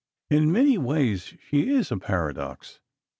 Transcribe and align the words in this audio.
In 0.31 0.51
many 0.51 0.79
ways 0.79 1.35
she 1.47 1.69
is 1.69 1.91
a 1.91 1.97
paradox. 1.97 2.79